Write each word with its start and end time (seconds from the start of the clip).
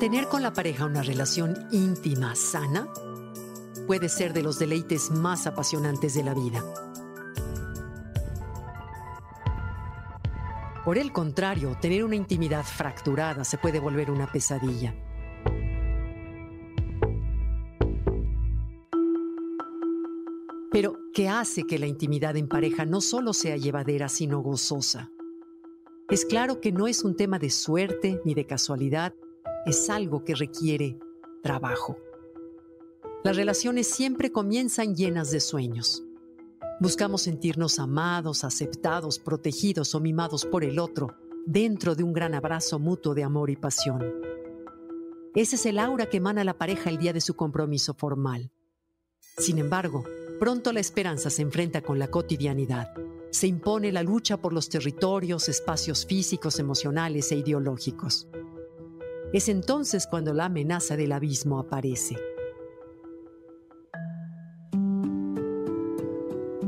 Mantener 0.00 0.28
con 0.28 0.42
la 0.42 0.54
pareja 0.54 0.86
una 0.86 1.02
relación 1.02 1.54
íntima, 1.72 2.34
sana, 2.34 2.88
puede 3.86 4.08
ser 4.08 4.32
de 4.32 4.42
los 4.42 4.58
deleites 4.58 5.10
más 5.10 5.46
apasionantes 5.46 6.14
de 6.14 6.22
la 6.24 6.32
vida. 6.32 6.64
Por 10.86 10.96
el 10.96 11.12
contrario, 11.12 11.76
tener 11.82 12.02
una 12.02 12.16
intimidad 12.16 12.64
fracturada 12.64 13.44
se 13.44 13.58
puede 13.58 13.78
volver 13.78 14.10
una 14.10 14.26
pesadilla. 14.32 14.94
Pero, 20.72 20.96
¿qué 21.12 21.28
hace 21.28 21.64
que 21.64 21.78
la 21.78 21.86
intimidad 21.86 22.38
en 22.38 22.48
pareja 22.48 22.86
no 22.86 23.02
solo 23.02 23.34
sea 23.34 23.58
llevadera, 23.58 24.08
sino 24.08 24.40
gozosa? 24.40 25.10
Es 26.08 26.24
claro 26.24 26.62
que 26.62 26.72
no 26.72 26.86
es 26.86 27.04
un 27.04 27.16
tema 27.16 27.38
de 27.38 27.50
suerte 27.50 28.18
ni 28.24 28.32
de 28.32 28.46
casualidad, 28.46 29.12
es 29.66 29.90
algo 29.90 30.24
que 30.24 30.34
requiere 30.34 30.98
trabajo. 31.42 31.96
Las 33.22 33.36
relaciones 33.36 33.86
siempre 33.88 34.32
comienzan 34.32 34.94
llenas 34.94 35.30
de 35.30 35.40
sueños. 35.40 36.02
Buscamos 36.80 37.22
sentirnos 37.22 37.78
amados, 37.78 38.44
aceptados, 38.44 39.18
protegidos 39.18 39.94
o 39.94 40.00
mimados 40.00 40.46
por 40.46 40.64
el 40.64 40.78
otro, 40.78 41.14
dentro 41.44 41.94
de 41.94 42.02
un 42.02 42.14
gran 42.14 42.34
abrazo 42.34 42.78
mutuo 42.78 43.14
de 43.14 43.22
amor 43.22 43.50
y 43.50 43.56
pasión. 43.56 44.02
Ese 45.34 45.56
es 45.56 45.66
el 45.66 45.78
aura 45.78 46.06
que 46.06 46.16
emana 46.16 46.42
la 46.42 46.56
pareja 46.56 46.88
el 46.88 46.96
día 46.98 47.12
de 47.12 47.20
su 47.20 47.34
compromiso 47.34 47.92
formal. 47.94 48.50
Sin 49.36 49.58
embargo, 49.58 50.04
pronto 50.38 50.72
la 50.72 50.80
esperanza 50.80 51.28
se 51.28 51.42
enfrenta 51.42 51.82
con 51.82 51.98
la 51.98 52.08
cotidianidad. 52.08 52.92
Se 53.30 53.46
impone 53.46 53.92
la 53.92 54.02
lucha 54.02 54.38
por 54.38 54.52
los 54.52 54.68
territorios, 54.68 55.48
espacios 55.48 56.06
físicos, 56.06 56.58
emocionales 56.58 57.30
e 57.30 57.36
ideológicos. 57.36 58.26
Es 59.32 59.48
entonces 59.48 60.08
cuando 60.08 60.34
la 60.34 60.46
amenaza 60.46 60.96
del 60.96 61.12
abismo 61.12 61.60
aparece. 61.60 62.16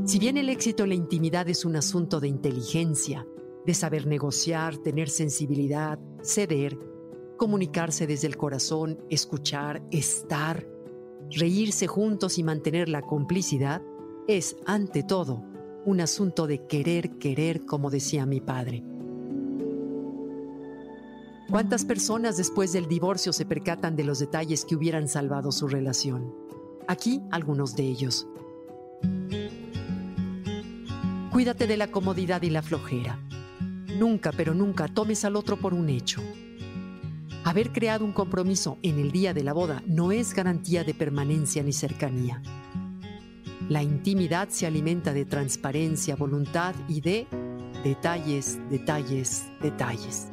Si 0.05 0.19
bien 0.19 0.37
el 0.37 0.47
éxito 0.49 0.83
en 0.83 0.89
la 0.89 0.95
intimidad 0.95 1.49
es 1.49 1.65
un 1.65 1.75
asunto 1.75 2.21
de 2.21 2.29
inteligencia, 2.29 3.27
de 3.65 3.73
saber 3.73 4.07
negociar, 4.07 4.77
tener 4.77 5.09
sensibilidad, 5.09 5.99
ceder, 6.21 6.77
comunicarse 7.37 8.07
desde 8.07 8.27
el 8.27 8.37
corazón, 8.37 8.97
escuchar, 9.09 9.83
estar, 9.91 10.65
reírse 11.31 11.87
juntos 11.87 12.37
y 12.37 12.43
mantener 12.43 12.87
la 12.87 13.01
complicidad, 13.01 13.81
es, 14.27 14.55
ante 14.65 15.03
todo, 15.03 15.43
un 15.85 15.99
asunto 15.99 16.47
de 16.47 16.65
querer, 16.65 17.17
querer, 17.17 17.65
como 17.65 17.89
decía 17.89 18.25
mi 18.25 18.39
padre. 18.39 18.83
¿Cuántas 21.53 21.85
personas 21.85 22.35
después 22.35 22.73
del 22.73 22.87
divorcio 22.87 23.31
se 23.31 23.45
percatan 23.45 23.95
de 23.95 24.03
los 24.03 24.17
detalles 24.17 24.65
que 24.65 24.75
hubieran 24.75 25.07
salvado 25.07 25.51
su 25.51 25.67
relación? 25.67 26.33
Aquí 26.87 27.21
algunos 27.29 27.75
de 27.75 27.83
ellos. 27.83 28.25
Cuídate 31.31 31.67
de 31.67 31.77
la 31.77 31.91
comodidad 31.91 32.41
y 32.41 32.49
la 32.49 32.63
flojera. 32.63 33.19
Nunca, 33.99 34.31
pero 34.31 34.55
nunca 34.55 34.87
tomes 34.87 35.25
al 35.25 35.35
otro 35.35 35.57
por 35.57 35.75
un 35.75 35.89
hecho. 35.89 36.23
Haber 37.43 37.71
creado 37.71 38.03
un 38.03 38.13
compromiso 38.13 38.79
en 38.81 38.97
el 38.97 39.11
día 39.11 39.35
de 39.35 39.43
la 39.43 39.53
boda 39.53 39.83
no 39.85 40.11
es 40.11 40.33
garantía 40.33 40.83
de 40.83 40.95
permanencia 40.95 41.61
ni 41.61 41.71
cercanía. 41.71 42.41
La 43.69 43.83
intimidad 43.83 44.49
se 44.49 44.65
alimenta 44.65 45.13
de 45.13 45.25
transparencia, 45.25 46.15
voluntad 46.15 46.73
y 46.87 47.01
de 47.01 47.27
detalles, 47.83 48.57
detalles, 48.71 49.43
detalles. 49.61 50.32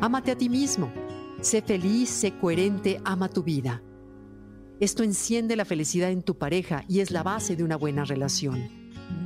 Ámate 0.00 0.30
a 0.30 0.38
ti 0.38 0.48
mismo. 0.48 0.92
Sé 1.40 1.60
feliz, 1.60 2.08
sé 2.08 2.32
coherente, 2.38 3.00
ama 3.04 3.28
tu 3.28 3.42
vida. 3.42 3.82
Esto 4.78 5.02
enciende 5.02 5.56
la 5.56 5.64
felicidad 5.64 6.12
en 6.12 6.22
tu 6.22 6.38
pareja 6.38 6.84
y 6.88 7.00
es 7.00 7.10
la 7.10 7.24
base 7.24 7.56
de 7.56 7.64
una 7.64 7.76
buena 7.76 8.04
relación. 8.04 8.70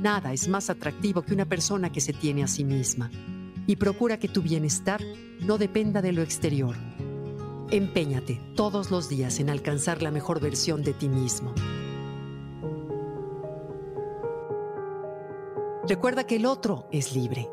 Nada 0.01 0.33
es 0.33 0.47
más 0.47 0.71
atractivo 0.71 1.21
que 1.21 1.33
una 1.33 1.45
persona 1.45 1.91
que 1.91 2.01
se 2.01 2.11
tiene 2.11 2.43
a 2.43 2.47
sí 2.47 2.63
misma. 2.63 3.11
Y 3.67 3.75
procura 3.75 4.17
que 4.17 4.27
tu 4.27 4.41
bienestar 4.41 4.99
no 5.41 5.59
dependa 5.59 6.01
de 6.01 6.11
lo 6.11 6.23
exterior. 6.23 6.75
Empeñate 7.69 8.41
todos 8.55 8.89
los 8.89 9.09
días 9.09 9.39
en 9.39 9.51
alcanzar 9.51 10.01
la 10.01 10.09
mejor 10.09 10.41
versión 10.41 10.81
de 10.83 10.93
ti 10.93 11.07
mismo. 11.07 11.53
Recuerda 15.87 16.25
que 16.25 16.37
el 16.37 16.47
otro 16.47 16.87
es 16.91 17.13
libre 17.13 17.47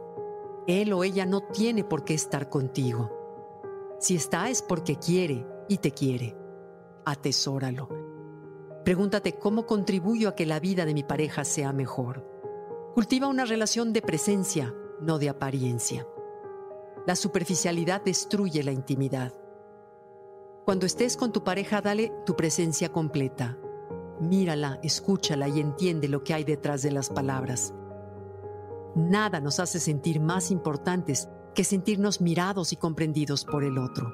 él 0.67 0.93
o 0.93 1.05
ella 1.05 1.27
no 1.27 1.43
tiene 1.43 1.85
por 1.85 2.05
qué 2.05 2.15
estar 2.15 2.49
contigo. 2.49 3.11
Si 3.99 4.17
está 4.17 4.49
es 4.49 4.63
porque 4.63 4.97
quiere 4.97 5.47
y 5.69 5.79
te 5.79 5.93
quiere. 5.93 6.37
Atesóralo. 7.05 7.89
Pregúntate 8.85 9.35
cómo 9.35 9.67
contribuyo 9.67 10.29
a 10.29 10.35
que 10.35 10.47
la 10.47 10.59
vida 10.59 10.85
de 10.85 10.95
mi 10.95 11.03
pareja 11.03 11.45
sea 11.45 11.73
mejor. 11.73 12.27
Cultiva 12.95 13.29
una 13.29 13.45
relación 13.45 13.93
de 13.93 14.03
presencia, 14.03 14.75
no 15.01 15.19
de 15.19 15.29
apariencia. 15.29 16.07
La 17.07 17.15
superficialidad 17.15 18.03
destruye 18.03 18.63
la 18.63 18.73
intimidad. 18.73 19.35
Cuando 20.65 20.87
estés 20.87 21.17
con 21.17 21.33
tu 21.33 21.45
pareja, 21.45 21.81
dale 21.81 22.13
tu 22.25 22.37
presencia 22.37 22.91
completa. 22.91 23.59
Mírala, 24.21 24.79
escúchala 24.83 25.49
y 25.49 25.61
entiende 25.61 26.09
lo 26.09 26.23
que 26.23 26.35
hay 26.35 26.45
detrás 26.45 26.83
de 26.83 26.91
las 26.91 27.11
palabras. 27.11 27.75
Nada 28.95 29.41
nos 29.41 29.61
hace 29.61 29.79
sentir 29.79 30.21
más 30.21 30.51
importantes 30.51 31.29
que 31.55 31.65
sentirnos 31.65 32.21
mirados 32.21 32.73
y 32.73 32.77
comprendidos 32.77 33.45
por 33.45 33.63
el 33.65 33.79
otro. 33.79 34.13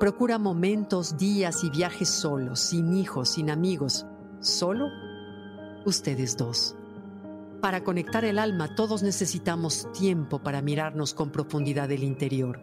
Procura 0.00 0.38
momentos, 0.38 1.16
días 1.16 1.64
y 1.64 1.70
viajes 1.70 2.08
solos, 2.08 2.60
sin 2.60 2.94
hijos, 2.96 3.30
sin 3.30 3.50
amigos, 3.50 4.06
solo 4.40 4.86
ustedes 5.84 6.36
dos. 6.36 6.74
Para 7.60 7.82
conectar 7.82 8.24
el 8.24 8.38
alma 8.38 8.74
todos 8.74 9.02
necesitamos 9.02 9.90
tiempo 9.92 10.38
para 10.38 10.62
mirarnos 10.62 11.14
con 11.14 11.30
profundidad 11.30 11.88
del 11.88 12.02
interior. 12.02 12.60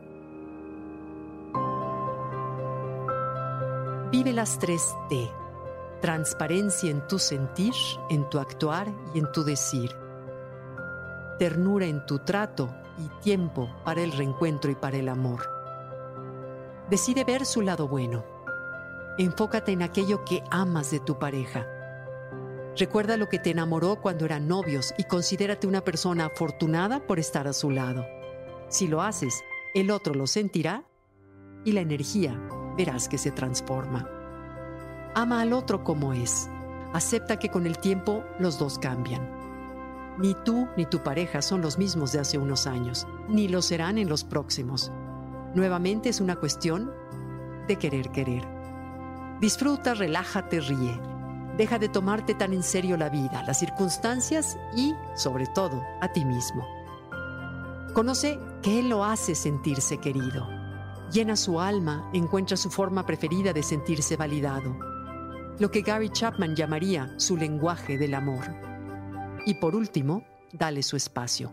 Vive 4.11 4.33
las 4.33 4.59
tres 4.59 4.95
T. 5.09 5.29
Transparencia 6.01 6.91
en 6.91 7.07
tu 7.07 7.17
sentir, 7.17 7.73
en 8.09 8.29
tu 8.29 8.37
actuar 8.37 8.93
y 9.15 9.19
en 9.19 9.31
tu 9.31 9.43
decir 9.43 10.02
ternura 11.37 11.85
en 11.85 12.05
tu 12.05 12.19
trato 12.19 12.73
y 12.97 13.07
tiempo 13.21 13.69
para 13.83 14.01
el 14.01 14.11
reencuentro 14.11 14.71
y 14.71 14.75
para 14.75 14.97
el 14.97 15.09
amor. 15.09 15.41
Decide 16.89 17.23
ver 17.23 17.45
su 17.45 17.61
lado 17.61 17.87
bueno. 17.87 18.23
Enfócate 19.17 19.71
en 19.71 19.83
aquello 19.83 20.23
que 20.25 20.43
amas 20.51 20.91
de 20.91 20.99
tu 20.99 21.17
pareja. 21.17 21.67
Recuerda 22.75 23.17
lo 23.17 23.29
que 23.29 23.39
te 23.39 23.51
enamoró 23.51 24.01
cuando 24.01 24.25
eran 24.25 24.47
novios 24.47 24.93
y 24.97 25.03
considérate 25.03 25.67
una 25.67 25.81
persona 25.81 26.25
afortunada 26.25 27.05
por 27.05 27.19
estar 27.19 27.47
a 27.47 27.53
su 27.53 27.69
lado. 27.69 28.05
Si 28.69 28.87
lo 28.87 29.01
haces, 29.01 29.43
el 29.75 29.91
otro 29.91 30.13
lo 30.15 30.25
sentirá 30.25 30.83
y 31.63 31.71
la 31.71 31.81
energía 31.81 32.39
verás 32.75 33.07
que 33.07 33.17
se 33.17 33.31
transforma. 33.31 34.09
Ama 35.15 35.41
al 35.41 35.53
otro 35.53 35.83
como 35.83 36.13
es. 36.13 36.49
Acepta 36.93 37.37
que 37.37 37.49
con 37.49 37.67
el 37.67 37.77
tiempo 37.77 38.23
los 38.39 38.57
dos 38.57 38.79
cambian. 38.79 39.29
Ni 40.17 40.35
tú 40.45 40.67
ni 40.77 40.85
tu 40.85 41.01
pareja 41.01 41.41
son 41.41 41.61
los 41.61 41.77
mismos 41.77 42.11
de 42.11 42.19
hace 42.19 42.37
unos 42.37 42.67
años, 42.67 43.07
ni 43.27 43.47
lo 43.47 43.61
serán 43.61 43.97
en 43.97 44.09
los 44.09 44.23
próximos. 44.23 44.91
Nuevamente 45.55 46.09
es 46.09 46.21
una 46.21 46.35
cuestión 46.35 46.91
de 47.67 47.77
querer 47.77 48.09
querer. 48.11 48.43
Disfruta, 49.39 49.93
relájate, 49.93 50.59
ríe. 50.59 50.99
Deja 51.57 51.79
de 51.79 51.89
tomarte 51.89 52.33
tan 52.33 52.53
en 52.53 52.63
serio 52.63 52.97
la 52.97 53.09
vida, 53.09 53.43
las 53.45 53.59
circunstancias 53.59 54.57
y, 54.75 54.93
sobre 55.15 55.45
todo, 55.47 55.83
a 56.01 56.11
ti 56.11 56.25
mismo. 56.25 56.65
Conoce 57.93 58.39
qué 58.61 58.81
lo 58.81 59.03
hace 59.03 59.35
sentirse 59.35 59.99
querido 59.99 60.47
llena 61.13 61.35
su 61.35 61.59
alma, 61.59 62.09
encuentra 62.11 62.57
su 62.57 62.69
forma 62.71 63.05
preferida 63.05 63.53
de 63.53 63.61
sentirse 63.61 64.17
validado, 64.17 64.75
lo 65.59 65.69
que 65.69 65.81
Gary 65.81 66.09
Chapman 66.09 66.55
llamaría 66.55 67.13
su 67.17 67.37
lenguaje 67.37 67.97
del 67.99 68.15
amor. 68.15 68.72
Y 69.45 69.55
por 69.55 69.75
último, 69.75 70.23
dale 70.53 70.83
su 70.83 70.95
espacio. 70.95 71.51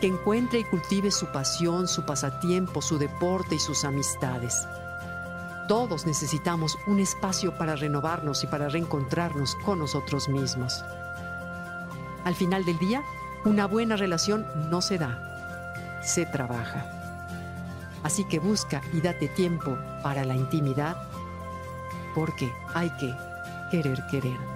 Que 0.00 0.06
encuentre 0.06 0.60
y 0.60 0.64
cultive 0.64 1.10
su 1.10 1.26
pasión, 1.26 1.88
su 1.88 2.04
pasatiempo, 2.04 2.80
su 2.80 2.98
deporte 2.98 3.56
y 3.56 3.58
sus 3.58 3.84
amistades. 3.84 4.66
Todos 5.68 6.06
necesitamos 6.06 6.78
un 6.86 7.00
espacio 7.00 7.56
para 7.58 7.76
renovarnos 7.76 8.44
y 8.44 8.46
para 8.46 8.68
reencontrarnos 8.68 9.56
con 9.64 9.80
nosotros 9.80 10.28
mismos. 10.28 10.84
Al 12.24 12.34
final 12.34 12.64
del 12.64 12.78
día, 12.78 13.02
una 13.44 13.66
buena 13.66 13.96
relación 13.96 14.46
no 14.70 14.80
se 14.80 14.98
da, 14.98 16.00
se 16.02 16.24
trabaja. 16.26 16.86
Así 18.02 18.24
que 18.24 18.38
busca 18.38 18.80
y 18.92 19.00
date 19.00 19.28
tiempo 19.28 19.76
para 20.02 20.24
la 20.24 20.34
intimidad, 20.34 20.96
porque 22.14 22.52
hay 22.74 22.90
que 22.90 23.14
querer 23.70 24.04
querer. 24.10 24.55